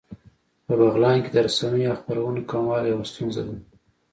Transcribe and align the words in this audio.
په 0.65 0.73
بغلان 0.81 1.17
کې 1.23 1.29
د 1.31 1.37
رسنیو 1.47 1.89
او 1.91 1.99
خپرونو 2.01 2.47
کموالی 2.51 2.87
يوه 2.93 3.05
ستونزه 3.11 3.41
ده 3.47 3.55